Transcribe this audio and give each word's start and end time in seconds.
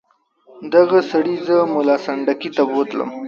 دغه 0.73 0.99
سړي 1.11 1.35
زه 1.47 1.55
ملا 1.73 1.97
سنډکي 2.05 2.49
ته 2.57 2.63
بوتلم. 2.71 3.09